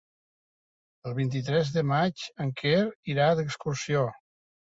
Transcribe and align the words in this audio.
El 1.09 1.13
vint-i-tres 1.19 1.69
de 1.75 1.83
maig 1.91 2.25
en 2.45 2.53
Quel 2.61 2.89
irà 3.17 3.27
d'excursió. 3.41 4.09